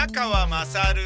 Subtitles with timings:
[0.00, 1.02] 宮川まさる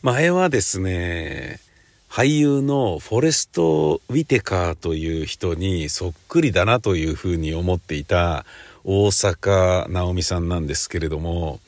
[0.00, 1.60] 前はですね
[2.08, 8.46] 俳優のフォレスト・ウィテカーという人にそっくりだなというふうに思っていた
[8.84, 11.60] 大坂なおみさんなんですけれども、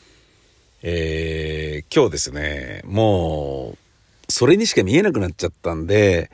[0.82, 6.30] えー、今日ですねもうそれにしか見えなくなっちゃったんで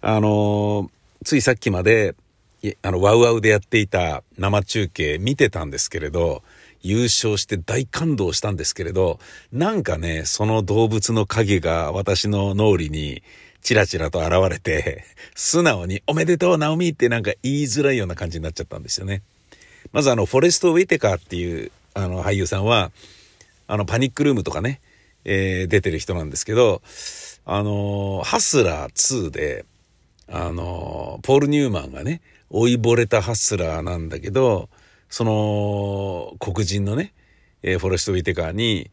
[0.00, 0.90] あの
[1.24, 2.16] ついさっきまで
[2.82, 6.42] あのワウワウでやっていた生中継見てたんですけれど
[6.82, 9.18] 優勝して大感動したんですけれど、
[9.52, 13.22] なんかね、その動物の影が私の脳裏に
[13.62, 19.22] チラチラと現れて、素直におめでとう、ナオミってなんか言いづらいような感じになっちゃったんですよね。
[19.92, 22.92] まずあの、フォレスト・ウィテカーっていうあの俳優さんは、
[23.66, 24.80] あの、パニックルームとかね、
[25.24, 26.80] えー、出てる人なんですけど、
[27.44, 29.64] あの、ハスラー2で、
[30.30, 34.68] あの、ポール・ニューマンがね、老いぼれたハスラーなんだけど、
[35.08, 37.14] その黒人のね、
[37.62, 38.90] えー、フォレスト・ウィテカーに、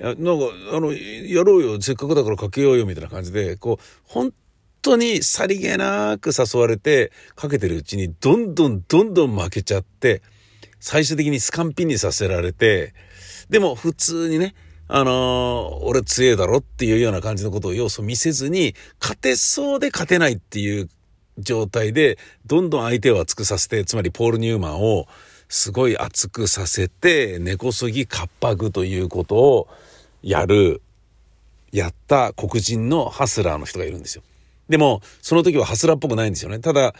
[0.00, 0.22] なんか、
[0.72, 4.32] あの、やろうよ、せっかくだからかけようよ、みたいな感じで、こう、本
[4.82, 10.22] 当にさりげなく誘われて、かけてるうちに、どんどんどんどん負けちゃって、
[10.80, 12.92] 最終的にスカンピンにさせられて、
[13.48, 14.54] でも普通にね、
[14.88, 20.88] あのー、俺強えだろっていうような感じのことを要素見せずに、勝てそうで勝てないっていう
[21.38, 25.06] 状態で、どんどん相手を熱くさせて、つまりポール・ニューマンを、
[25.48, 29.68] すごい熱くさせて、根こそぎかっぱぐということを
[30.22, 30.80] やる、
[31.70, 34.22] やった黒人のハスラーの人がいるんですよ。
[34.68, 36.58] でも、その時はハスラーっぽくないんですよね。
[36.60, 36.94] ただ、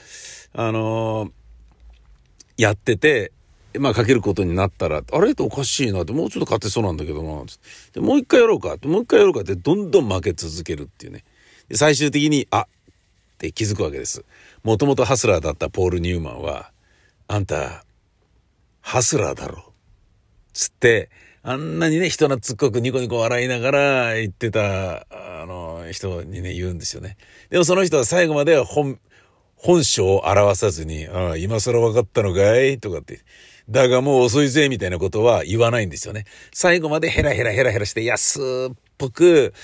[0.53, 1.31] あのー、
[2.59, 3.33] やってて、
[3.79, 5.33] まあかけることになったら、あれ？
[5.33, 7.43] っておかしいなって、もうちょっと勝てそうなんだけどな、
[7.93, 11.25] でもう一回やろうか、もう一回やろうかって、どんどん負け続けるっていうね。
[11.73, 12.67] 最終的に、あ
[13.45, 14.25] って気づくわけです。
[14.62, 16.70] もともとハスラーだったポール・ニューマンは、
[17.28, 17.84] あんた、
[18.81, 19.73] ハスラーだろ。
[20.53, 21.10] つって、
[21.43, 27.19] あんなにね、人懐っこくニコニコ笑いながら言ってた、あの、人にね、言うんですよね。
[27.50, 28.99] でもその人は最後までは本、
[29.56, 32.78] 本性を表さずに、ああ、今更分かったのかい？
[32.78, 33.21] とかって。
[33.69, 36.25] だがもう遅いぜ、みたいなことは言わないんですよね。
[36.53, 38.41] 最後までヘラヘラヘラヘラして安
[38.71, 39.55] っぽく、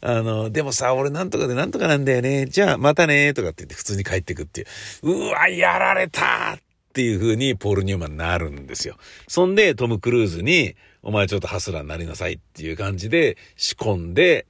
[0.00, 2.46] あの、でもさ、俺なんとかでなんとかなんだよね。
[2.46, 4.64] じゃあ、またね、とかって言って普通に帰ってくってい
[5.02, 5.10] う。
[5.10, 6.58] うわ、やられたっ
[6.92, 8.96] ていう風にポール・ニューマンになるんですよ。
[9.28, 14.46] そんでトム・クルーズに、お前ちょっとハスラーになりなさいっていう感じで仕込んで、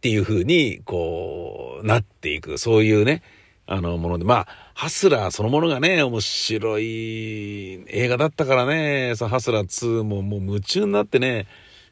[0.00, 3.22] ていう風に、こう、なっていく、そういうね、
[3.66, 11.46] あの、もので、まあ、ハスラーそのものがね、面白い映画だったからね、そのハスラー2ももう夢中になってね、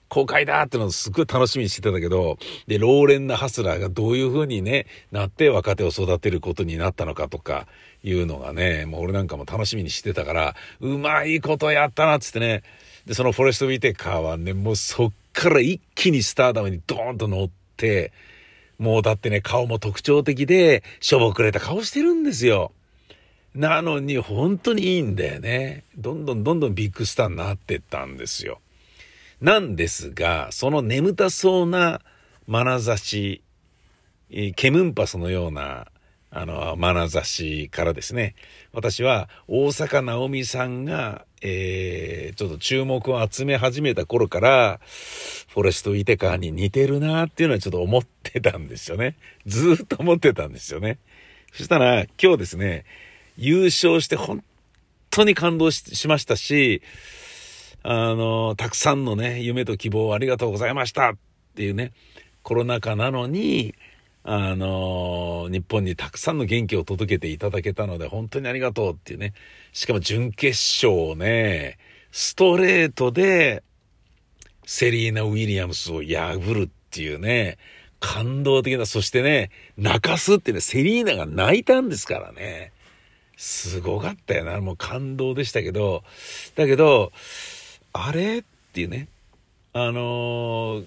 [0.08, 7.66] 公開だってのをすごい楽しみにしてたんだけど、で、老練なハスラーがどういう風にね、なって若手を育てることになったのかとか
[8.02, 12.62] いうのがね、もう俺なんかも楽しみにしてたから、うまいことやったなっつってね。
[13.06, 18.12] で、そのフォレスト・ウィテカーはね、もうそっから一気にスターダムにドーンと乗って、
[18.78, 22.72] もうだってね、顔も特徴的で、しょぼくれた顔してるんですよ。
[23.54, 25.84] なのに本当にいいんだよね。
[25.96, 28.60] どんどんどんどんビッグスターになってったんですよ。
[29.40, 32.00] なんですが、その眠たそうな
[32.48, 33.42] 眼差し、
[34.56, 35.86] ケムンパスのような、
[36.30, 38.34] あの、眼差しからですね、
[38.72, 44.80] 私は大坂なおみさんが、えー、ちょっと注目を集め始めた頃から、
[45.48, 49.16] フォレスト・イテカーに似てるなっていうのはちょっと思ってたんですよね。
[49.46, 50.98] ずっと思ってたんですよね。
[51.52, 52.84] そしたら今日ですね、
[53.36, 54.42] 優勝して本
[55.10, 56.82] 当に感動しましたし、
[57.82, 61.16] あの、たくさんのね、夢と希望をありがとうございましたっ
[61.54, 61.92] ていうね、
[62.42, 63.74] コロナ禍なのに、
[64.24, 69.32] あの、日本にたくさんの元気を届けていただけたので、本当にありがとうっていうね。
[69.72, 71.78] しかも準決勝をね、
[72.10, 73.62] ストレートで、
[74.66, 77.56] セリーナ・ウィリアムスを破るっていうね、
[78.00, 82.72] 感動的な、そしてね、泣かすってね、セリーナが泣いたんですからね。
[83.38, 84.60] すごかったよな。
[84.60, 86.02] もう感動でしたけど、
[86.54, 87.12] だけど、
[87.92, 88.38] あれ？
[88.38, 88.42] っ
[88.72, 89.08] ていうね、
[89.72, 90.86] あのー、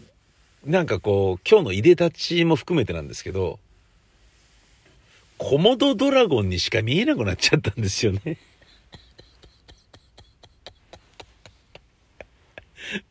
[0.66, 3.60] なんかこう、今日のいでたちも含めてなんですけど、
[5.38, 8.22] コモドドラゴンにしか見えなくなっちゃったんですよね。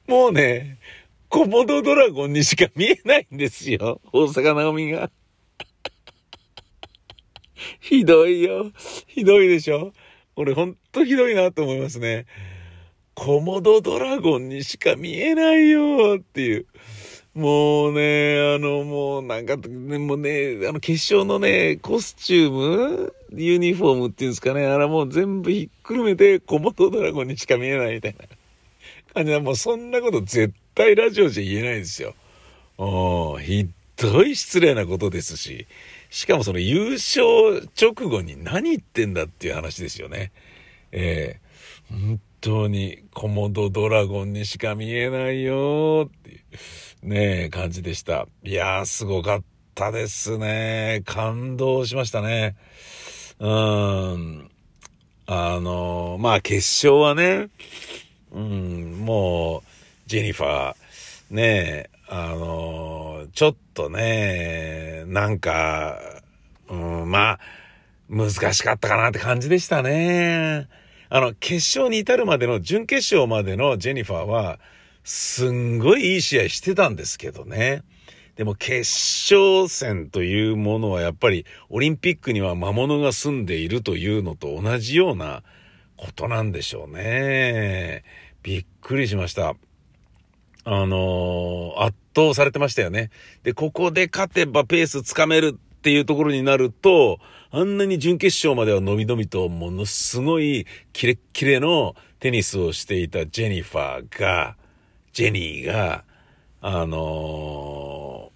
[0.06, 0.78] もうね、
[1.28, 4.00] コモドドラゴンにしか見えないんですよ。
[4.12, 5.10] 大阪なおみが。
[7.81, 8.70] ひどいよ。
[9.08, 9.92] ひどいでしょ
[10.37, 12.26] 俺ほんとひどいなと思いますね。
[13.22, 16.67] コモドドラゴンにしか見えないよっていう。
[17.34, 28.25] もうね、あの、もうなんか、ね、もうね、あの決勝のね、コスチュームユニフォームっていうんですかね、あれもう全部ひっくるめて、コモドドラゴンにしか見えないみたいな
[29.12, 32.14] 感じで、もうそんなこと絶対ラジオじゃ言えないですよ。
[32.78, 35.66] うん、ひどい失礼なことですし、
[36.08, 40.32] しかもその優勝直後に何言ってんだっていう話ですよね。
[40.90, 41.38] え
[41.93, 46.37] えー、当にコモドドラゴンにしか見えないよってい
[47.02, 48.26] う、ねえ、感じでした。
[48.42, 49.42] いやー、すごかっ
[49.75, 51.02] たですね。
[51.04, 52.56] 感動しましたね。
[53.38, 54.50] うん。
[55.26, 57.48] あの、まあ決勝はね、
[58.32, 59.62] うん、もう、
[60.06, 66.00] ジェニファー、ねえ、あの、ちょっとね、なんか、
[66.69, 67.40] うん、まあ、
[68.08, 70.69] 難しかったかなって感じでしたね。
[71.11, 74.61] あの、決勝に至るまでの、準決勝までのジェニファーは、
[75.05, 77.83] すんごいいい試合してたんですけどね。
[78.37, 78.89] でも決
[79.35, 85.43] 勝戦というものはやっぱりオリンピックには魔物が住んでいるというのと同じような
[85.97, 88.05] ことなんでしょうね。
[88.43, 89.57] びっくりしました。
[90.65, 93.11] あのー、圧倒されてましたよね。
[93.43, 97.19] で、ここで勝てばペースつかめるっていうところになると、
[97.50, 104.56] あんなに準決勝まではのびのびとものすごいキレッキレのテニスをしていたジェニファーが、
[105.15, 106.05] ジェニーが、
[106.61, 108.31] あの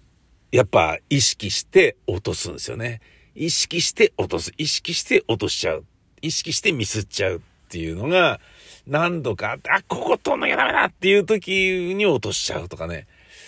[0.51, 2.99] ー、やっぱ意識して落とすんですよね。
[3.35, 4.51] 意識して落とす。
[4.57, 5.85] 意識して落としちゃう。
[6.23, 7.39] 意識してミスっちゃうっ
[7.69, 8.39] ていうのが、
[8.87, 13.05] 何度か、あ、ここ通んなきゃダメだっていう時に落としちゃうとかね。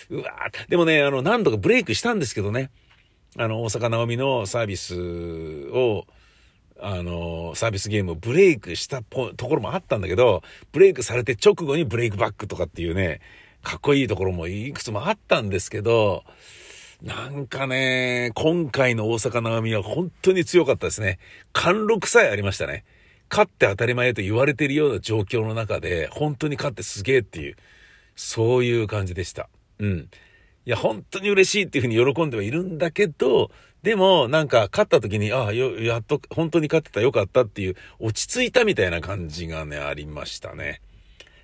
[0.08, 0.30] うわ
[0.68, 2.70] でもね、あの、何度かブレイクしたんですけどね。
[3.36, 6.06] あの、大阪直美のサービスを、
[6.80, 10.42] あの、サービスゲームをブレイクしたところもあったんだけど、
[10.72, 13.20] ブレイクされて直後にブレイクバックとかっていうね、
[13.62, 16.24] かっこいいところもいくつもあったんですけど、
[17.02, 21.18] なんかね、今回の大阪直美は本当に強かったですね。
[21.52, 22.84] 貫禄さえありましたね。
[23.30, 27.56] 勝って当たり前と言われているような状況の中で、本当に勝ってすげえっていう、
[28.16, 29.48] そういう感じでした。
[29.78, 30.08] うん。
[30.68, 33.50] いや、本当に嬉しいっていうふうに喜んではいるんだけど、
[33.82, 40.82] でも、なんか、勝った時に、ああ、やっと、本当に勝ってたよかったっていう、落ち着いたみたいな感じがね、ありましたね。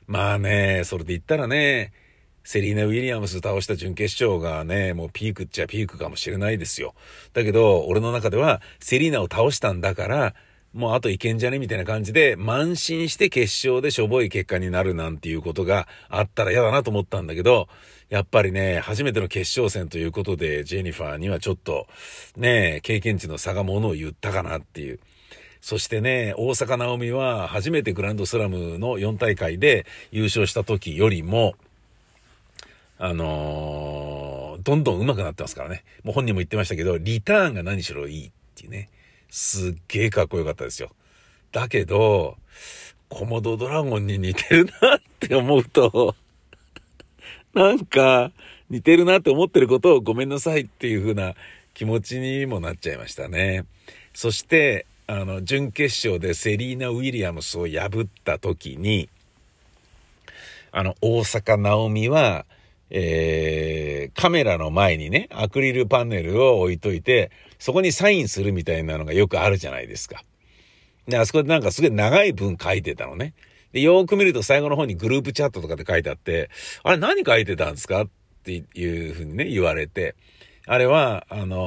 [0.06, 1.94] まあね、それで言ったらね、
[2.42, 6.94] セリーナ・ウィリアムス倒した準決勝がね、もうピークっちゃピークかもしれないですよ。
[7.32, 10.34] だけど、俺の中では、セリーナを倒したんだから、
[10.74, 17.68] もうあといけんじゃねみたいな感じで、慢心して決勝でしょぼい結果になるなんていうことがあったら嫌だなと思ったんだけど、
[18.14, 21.88] やっぱりね、初めての決勝戦ということで、ジェニファーにはちょっと、
[22.36, 25.00] ね、経験値の差がものを言ったかなっていう。
[25.60, 31.56] そしてね、大阪直美は初めてグランドスラムの4大会で優勝した時よりも、
[32.98, 35.82] あのー、どんどん上手くなってますからね。
[36.04, 38.90] もう本人も言ってましたけど、リターンが何しろいいっていうね。
[39.28, 40.92] すっげえかっこよかったですよ。
[41.50, 42.36] だけど、
[43.08, 46.14] コモドドラゴンに似てるなって思うと、
[47.54, 48.32] なんか
[48.68, 51.34] 似てるなって思ってることをごめんなさいっていう風な
[51.74, 53.64] 気持ちにもなっちゃいましたね。
[54.12, 59.08] そして、あの、準決勝でセリーナ・ウィリアムスを破った時に、
[60.72, 62.46] あの、大阪直美は、
[62.90, 70.24] えー、カメラの前にね、アクリルパネルを置いといて、そこにサインするみたいなのがよくあるじゃないですか。
[71.06, 73.34] で、あそこでなんかすごい長い文書いてたのね。
[73.74, 76.48] で、よーく見ると最後の方にグループチャットとかで書いてあって、
[76.84, 78.08] あれ何書いてたんですかっ
[78.44, 80.14] ていうふうにね、言われて、
[80.64, 81.60] あれは、あのー、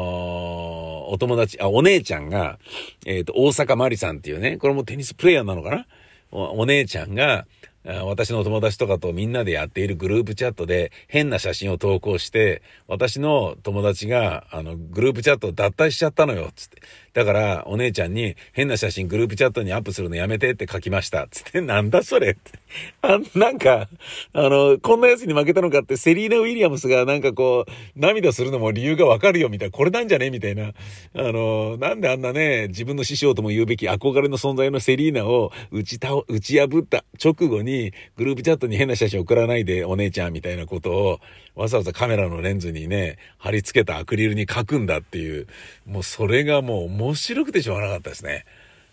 [1.11, 2.59] お友達、あ、お姉ちゃんが、
[3.05, 5.85] えっ、ー、と、大阪まりさんっていうね、これもテニスプレイヤーなのかな？
[6.31, 7.45] お姉ちゃんが、
[7.85, 16.81] 私の友達とかとみんなでやっているグループチャットで変な写真を投稿して、私の友達が、あの、グループチャットを脱退しちゃったのよ、つって。
[17.13, 21.27] だから、お姉ちゃんに変な写真グループチャットにアップするのやめてって書きました。
[21.31, 22.59] つって、なんだそれって。
[23.01, 23.87] あ、なんか、
[24.33, 30.29] あの、こんな奴に負けたのかってセリーナ・ウィリアムスがなんかこう、涙するのも理由がわかるよみたいな、これなんじゃね？
[30.29, 30.67] みたいな。
[30.67, 30.73] あ
[31.15, 41.19] の、なんであんなね、自分の師匠とも言うべき憧れの存在のセリーナを打ち倒、打ち破った直後に、にグループチャットに変な写真送らないでお姉ちゃんみたいなことを、
[41.55, 45.47] わざわざカメラのレンズにね、貼り付けたアクリルに書くんだっていう、
[45.85, 48.45] もうそれがもう面白くてしょうがなかったですね。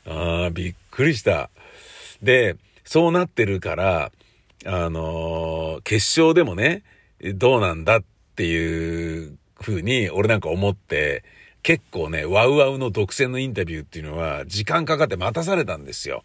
[0.07, 1.49] ああ、びっくりした。
[2.23, 4.13] で、そうなってるから、
[4.67, 6.83] あのー、決勝でもね、
[7.35, 8.03] どうなんだっ
[8.37, 11.25] ていう風に俺なんか思って、
[11.63, 16.23] 結構ね、ワウワウの独占のインタビューっていうのは時間かかって待たされたんですよ。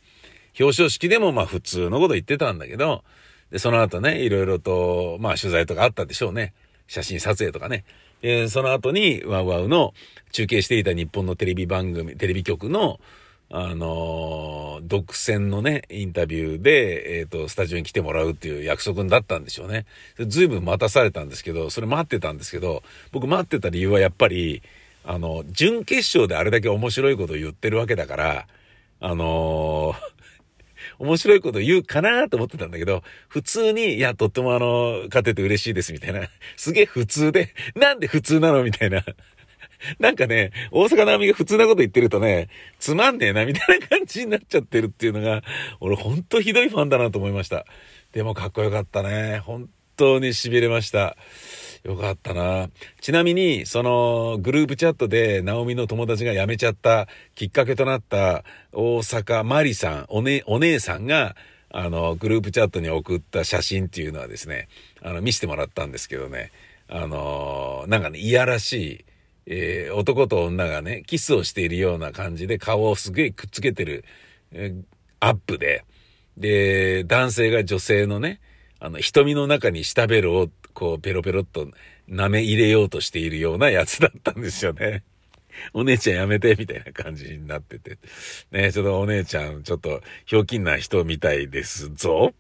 [0.58, 3.04] 表彰式でもまあ普通のこと言ってたんだけど、
[3.52, 6.54] で、その後ね、いろいろと、まあ取材とかあったでしょうね。
[6.88, 7.84] 写真撮影とかね。
[8.22, 9.94] えー、その後に、ワウワウの
[10.32, 13.00] 中継していた日本のテレビ番組、テレビ局の、
[13.52, 19.86] あのー、独占のね、インタビューで、えっ、ー、と、スタジオに来てもらうっていう約束だったんでしょうね。
[20.20, 24.62] ずいぶん待たされたんですけど、それ待ってたんですけど、僕待ってた理由はやっぱり、
[25.04, 28.48] あの、準決勝であれだけ面白いことを言ってるわけだから、
[29.00, 30.19] あのー
[31.00, 36.22] 面白いこと言うかなと思ってたんだけど、普通に、いや、とってもあの、勝てて嬉しいですみたいな。
[36.58, 39.04] すげえ普通で、なんで普通なのみたいな。
[39.98, 45.42] なんかね、大阪なみが普通なこと言ってるとね、つまんねえな、みたいな感じになっちゃってるっていうのが、
[45.80, 47.66] 俺ほんとひどいファンだなと思いました。
[48.12, 49.40] でもかっこよかったね。
[49.40, 51.16] 本当に痺れました。
[51.84, 52.70] よかったな。
[53.02, 58.44] ちなみに、そのグループチャットで、ナオミの友達が辞めちゃったきっかけとなった
[58.74, 61.36] 大阪マリさん、おね、お姉さんが、
[61.72, 64.68] あの、グループチャットに送った写真っていうのはですね、
[65.02, 66.52] あの、見せてもらったんですけどね、
[66.88, 69.06] あの、なんかね、いやらしい、
[69.46, 74.04] えー、男と女がね、キスをしているような感じで顔をすげえくっつけてる、
[74.52, 74.84] えー、
[75.20, 75.86] アップで、
[76.38, 78.40] で、男性が女性のね、
[78.80, 81.68] あの、瞳の中に舌ベロをこうペロペロっと
[82.10, 85.04] 舐め入れようとしているようなやつだったんですよね。
[85.74, 87.98] お姉ちゃんやめて、みたいな感じになってて。
[88.52, 92.34] ね、ちょっとお姉ちゃん、ちょっと、ひょうきんな人みたいですぞ。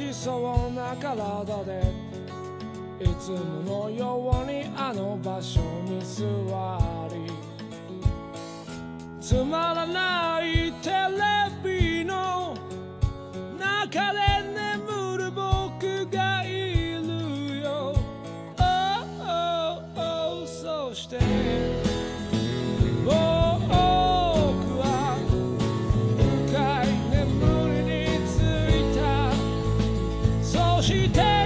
[0.00, 1.82] しそうな体で
[3.00, 6.24] いつものようにあの場所に座
[7.14, 7.30] り
[9.20, 10.59] つまらない
[30.82, 31.39] she tells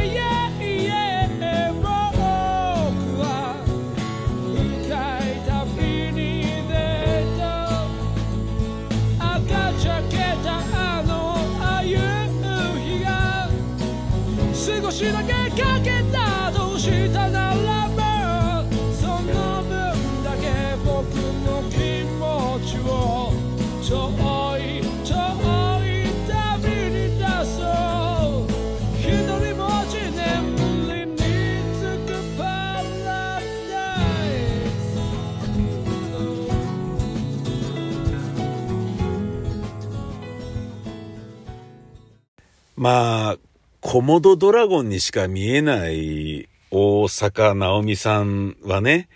[42.76, 43.38] まあ、
[43.80, 49.08] コモドドラゴンにしか見えない大阪直美さんはね、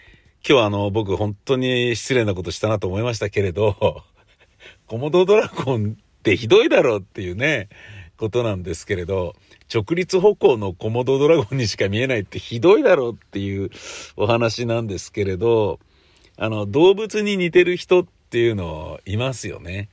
[0.48, 4.04] 今日あの、僕本当に失礼なことしたなと思いましたけれど、
[4.86, 7.68] コモドドラゴンってひどいだろうっていうね、
[8.16, 9.34] ことなんですけれど、
[9.72, 13.70] 直立歩行のコモドドラゴンにしか見えないってひどいだろうっていう
[14.16, 15.80] お話なんですけれど、
[16.36, 19.88] あの、動物に似てる人っていうのいますよね。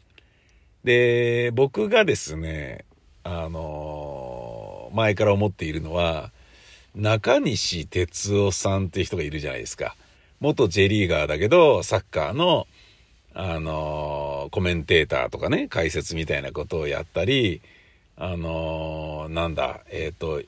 [0.83, 2.85] で、僕がですね、
[3.27, 6.31] あのー、前から思っているのは、
[6.93, 9.95] 中西哲夫さんっていう人がいるじゃないですか。
[10.39, 12.67] 元 J リーガーだけど、サッカーの、
[13.33, 17.61] あのー、コメンテーターとかね、解説みたいなことをやったり、
[18.15, 20.43] あのー、なんだ、えっ、と、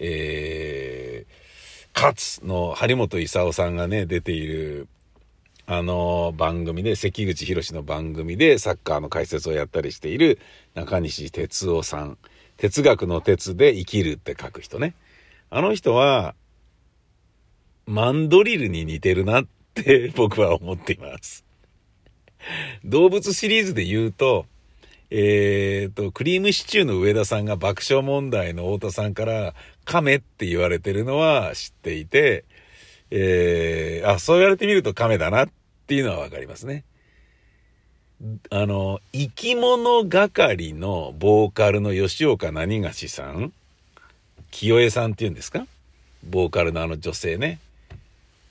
[0.00, 4.88] えー、勝の張本勲さんがね、出ている、
[5.70, 10.38] あの番組で、関口博の番組でサッカーの解説をやったりしている
[10.74, 12.16] 中西哲夫さん。
[12.56, 14.94] 哲学の哲で生きるって書く人ね。
[15.50, 16.34] あの人は、
[17.84, 21.44] マンドリルに似てるなって僕は思っています。
[22.82, 24.46] 動物シリーズで言うと、
[25.10, 32.46] えっ、ー、と、クリームシチューの上田さんが爆笑問題の太田さんから亀って言われてるのは知っていて、
[33.10, 35.48] えー、あ、そう言われてみると亀だなっ
[35.88, 36.84] っていうのはわかりますね。
[38.50, 43.54] あの、生き物係のボーカルの吉岡何がしさん？
[44.50, 45.66] 清江さんって言うんですか？
[46.28, 47.58] ボーカルのあの女性ね。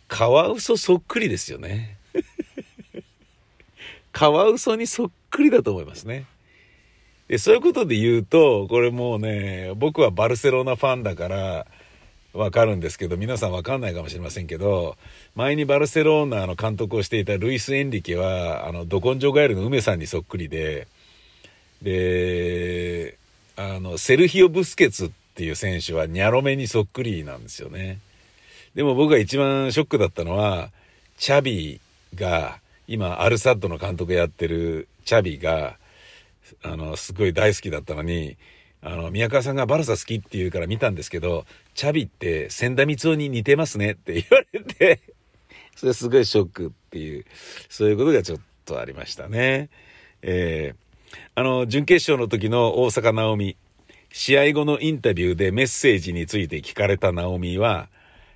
[0.08, 1.98] カワウソそっくりですよね。
[4.12, 6.26] カワウソにそっくりだと思いますね。
[7.28, 11.68] で、そういうことで言うと、これもうね、僕はバルセロナファンだから、
[12.38, 14.96] わかるんですけど、皆さんわかんないかもしれませんけど、
[15.36, 20.88] 前にバルセロナの監督をしていたルイス・エンリケは、あの、ド根性ガエルの梅さんにそっくりで、
[21.82, 23.18] で、
[23.56, 28.00] あの、セルヒオ・ブスケツっていう選手はニャロメにそっくりなんですよね。
[28.76, 30.70] でも僕が一番ショックだったのは、
[31.18, 31.82] チャビ
[32.14, 35.78] が、今、アルサッドの監督やってるチャビが、
[36.64, 38.38] あの、すごい大好きだったのに、
[38.82, 45.02] あの、宮川さんがバルサ好きって言うから見たんですけど、チャビって千田光夫に似てますねって言われて、
[45.76, 47.26] それすごいショックっていう、
[47.70, 49.70] そういうことがちょっとありましたね。
[50.22, 53.58] えー、あの、準決勝の時の大坂なおみ、
[54.12, 57.90] 試合後のインタビューでメッセージについて聞かれたナオミは、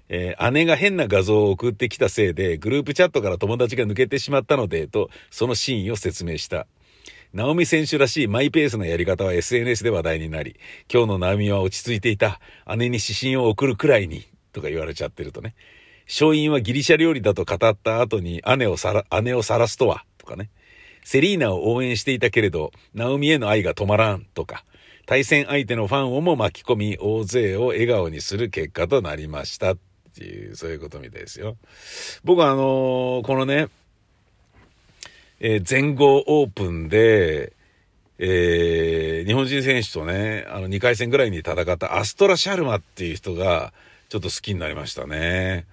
[0.09, 6.67] えー、姉が変な画像を送ってきたせいで、グループチャットから友達が抜けてしまったので、と、その真意を説明した。
[7.33, 10.59] ナオミ選手らしいマイペースなやり方は SNS で話題になり、
[10.91, 12.41] 今日のナオミは落ち着いていた。
[12.75, 15.55] 姉に指針を送るくらいに、とか言われちゃってるとね。
[16.09, 20.49] 勝因はギリシャ料理だと語った後に姉をさら、姉を晒すとは、とかね。
[21.05, 24.65] セリーナを応援していたけれど、ナオミへの愛が止まらん、とか。
[25.05, 29.75] 対戦相手のファンをも巻き込み、大勢を笑顔にする結果となりました。
[29.75, 29.77] っ
[30.13, 31.55] ていう、そういうことみたいですよ。
[32.25, 33.69] 僕はあのー、このね、
[35.43, 37.53] えー、全豪オープンで、
[38.19, 43.73] えー、日本人選手とね、あの、2回戦ぐらいに戦ったアストラ・シャルマっていう人が、
[44.09, 45.65] ちょっと好きになりましたね。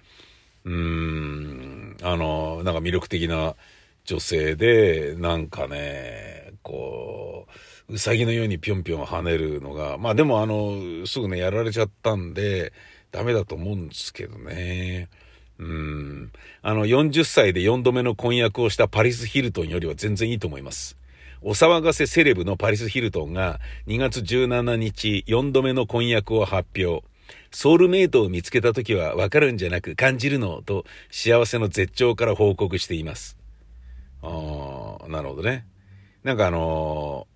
[0.65, 3.55] うーん、あの、なんか魅力的な
[4.05, 7.45] 女性で、なんかね、こ
[7.89, 12.73] う、うさぎのようにぴょんぴょん跳ねるのが、まあでもあの、すぐね、やられちゃったんで、
[13.11, 15.09] ダメだと思うんですけどね。
[15.59, 16.31] うん。
[16.61, 20.97] あの、40歳で4度目の婚約をしたパリス・ヒルトンよりは全然いいと思います。
[21.41, 27.05] お騒がせセレブのパリス・ヒルトンが2月17日4度目の婚約を発表。
[27.51, 33.37] ソウルメイトを見つけた時はわかるんじゃなく感じるのと幸せの絶頂から報告しています。
[34.21, 35.65] ああ、なるほどね。
[36.23, 37.27] なんかあの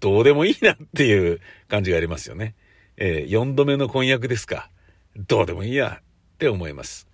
[0.00, 2.54] ー、どうでもいいなっていう感じがありますよね。
[2.96, 4.70] えー、4度目の婚約ですか。
[5.16, 6.02] どうでもいいやっ
[6.38, 7.06] て思います。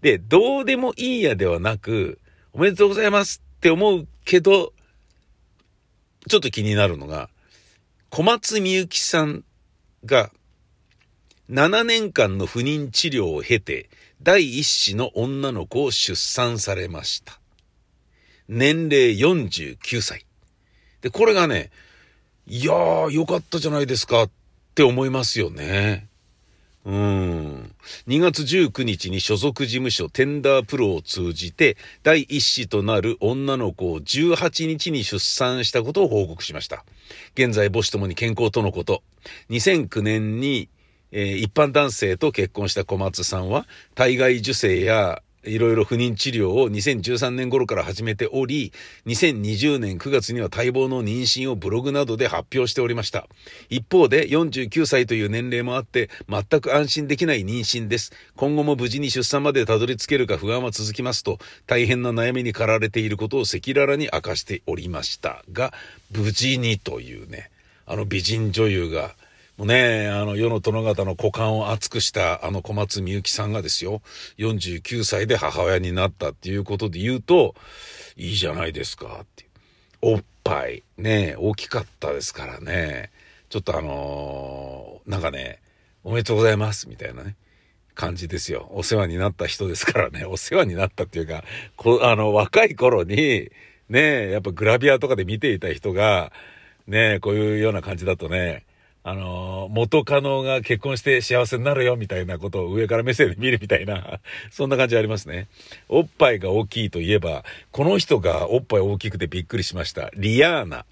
[0.00, 2.20] で、どうでもいいやではなく、
[2.52, 4.72] おめでとうございますって思うけど、
[6.28, 7.28] ちょっと気になるのが、
[8.10, 9.44] 小松みゆきさん
[10.04, 10.30] が
[11.50, 13.90] 7年間の不妊治療を経て、
[14.22, 17.40] 第一子の女の子を出産されました。
[18.48, 20.24] 年齢49歳。
[21.02, 21.70] で、これがね、
[22.46, 24.30] いやー、よかったじゃないですかっ
[24.74, 26.08] て思いますよね。
[26.84, 27.74] うん。
[28.08, 36.84] 2月19日に所属事務所テンダープロを通じて第一子となる女の子を18日に出産したことを報告しました。
[37.34, 39.02] 現在母子ともに健康とのこと。
[39.48, 40.68] 2009年に、
[41.10, 48.72] えー、一般男性と結婚した小松さんは体外受精やいろいろ不妊治療を2013年頃から始めており、
[49.06, 53.26] 2020年9月には待望の妊娠をブログなどで発表しておりました。
[53.68, 58.12] 一方で49歳という年齢もあって全く安心できない妊娠です。
[58.36, 65.72] 今後も無事に出産までたどり着けるか不安は続きますと、大変な悩みに駆られていることを赤裸々に明かしておりましたが、
[66.10, 67.50] 無事にというね、
[67.86, 69.14] あの美人女優が
[69.56, 74.02] もうね、あの、世の殿方の股間を熱くしたあの小松みゆきさんがですよ、
[74.38, 77.54] 49歳で母親になったっていうことで言うと、
[78.16, 79.46] いいじゃないですかって
[80.02, 83.10] おっぱい、ね、大きかったですからね、
[83.48, 85.60] ちょっとあのー、なんかね、
[86.02, 87.36] おめでとうございますみたいなね、
[87.94, 88.68] 感じですよ。
[88.72, 91.44] お世話になった人ですからね、お世話になったっていうか、
[91.76, 93.50] こあの、若い頃に、
[93.88, 96.32] ね、やっぱグラビアとかで見ていた人が、
[96.88, 98.64] ね、こういうような感じだとね、
[99.06, 104.18] あの、元カノが結婚して幸せになるよみたいなことを上から目線で見るみたいな、
[104.50, 105.46] そんな感じありますね。
[105.90, 110.10] おっぱいが大きいといえば、この人がおっぱい大きくてびっくりしました。
[110.14, 110.86] リアーナ。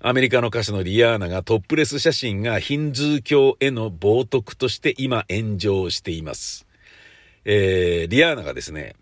[0.00, 6.68] アメリカの歌手のリアーナがトップレス写真がヒンズー教への冒涜として今炎上しています。
[7.44, 8.94] えー、リアーナがですね、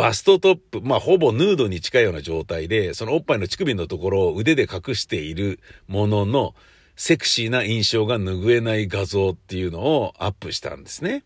[0.00, 6.54] バストトップ、まあほぼヌードに近いような状態で、そのおっぱいの乳首のところを腕で隠しているものの、
[6.96, 11.22] セクシーな印象が拭えない画像っていうのをアップしたんですね。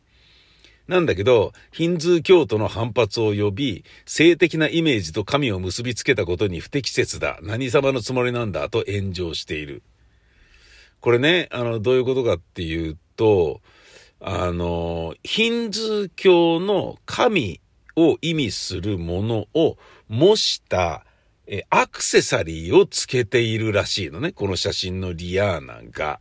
[0.88, 7.38] なんだけど、ヒンズー教徒の反発を呼び、性的なイメージと神を結びつけたことに不適切だ。
[7.42, 8.68] 何様のつもりなんだ？
[8.68, 9.82] と炎上している。
[11.00, 13.60] これね、あの、どういうことかっていうと、
[14.20, 17.60] あの、ヒンズー教の神
[17.96, 19.76] を意味するものを
[20.08, 21.04] 模した
[21.46, 24.32] えアクセサリーをつけているらしいのね。
[24.32, 26.20] この写真のリアーナが。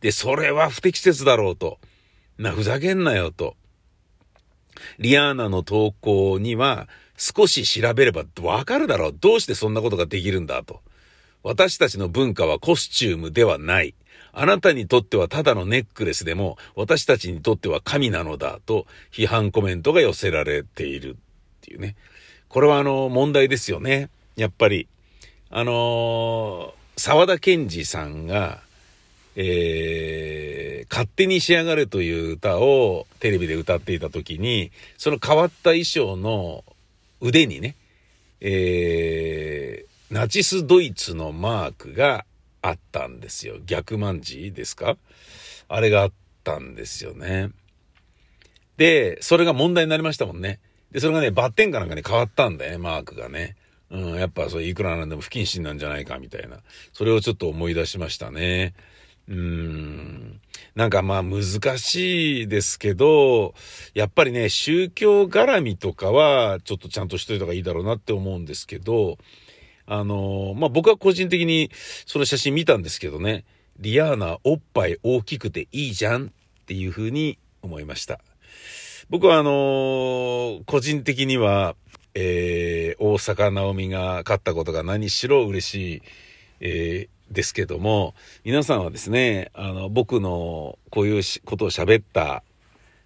[0.00, 1.78] で、それは不適切だろうと。
[2.38, 3.56] な、ふざけんなよと。
[4.98, 9.12] リアーナの投稿には、少し調べればわかるだろう。
[9.12, 10.80] どうしてそんなことができるんだと。
[11.42, 13.94] 私たちの文化はコスチュームではない。
[14.32, 21.14] あなたにとってはただのネックレスでも、私たちにとっては神なのだと批判コメントが寄せられているっ
[21.60, 21.96] ていうね。
[22.48, 24.08] これはあの問題ですよね。
[24.36, 24.88] やっぱり。
[25.50, 28.60] あのー、沢田健二さんが、
[29.36, 36.64] えー、勝手に仕上がれという歌をテレビで歌っていた時に、その変わった衣装の
[37.20, 37.76] 腕にね、
[38.40, 42.24] えー、ナチスドイツのマークが
[42.62, 43.58] あったんですよ。
[43.66, 44.96] 逆万字ですか？
[45.68, 46.12] あれがあっ
[46.44, 47.50] たんですよね。
[48.76, 50.60] で、それが問題になりましたもんね。
[50.90, 53.56] で、それがね、バッテンかなんかに変わったんだよね、マークがね。
[53.90, 56.60] うん、やっぱそう、いくらなんでも不謹慎なんじゃないか、みたいな。
[56.92, 58.74] それをちょっと思い出しましたね。
[59.28, 60.40] うーん。
[60.74, 61.44] なんかまあ難
[61.78, 63.54] しいですけど、
[63.94, 69.18] やっぱりね、宗教絡みとかはちょっとちゃんとしといた方がいいだろうなって思うんですけど、
[69.86, 71.70] あの、まあ僕は個人的に
[72.06, 73.44] その写真見たんですけどね、
[73.78, 76.28] リアーナおっぱい大きくていいじゃんっ
[76.66, 78.20] ていうふうに思いました。
[79.10, 81.74] 僕はあの個人的には、
[82.14, 86.02] えー、大阪直美が勝ったことが何しろ嬉しい、
[86.60, 88.14] えーですけども、
[88.44, 92.42] 皆さんはですね、あの、僕のこういうことを喋った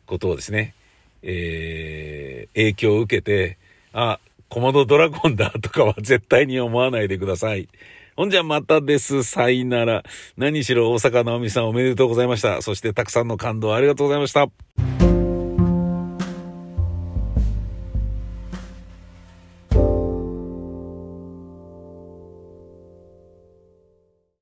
[0.05, 0.75] ことをですね、
[1.23, 3.57] えー、影響を受けて、
[3.93, 7.69] あ、コモドドラゴンだとかは絶対に思わないでください。
[8.17, 9.23] ほんじゃまたです。
[9.25, 10.03] さいなら。
[10.37, 12.63] 何しろ大阪直美さんおめでとうございました。
[12.63, 15.16] そしてたくさんの感動ありがとうございました。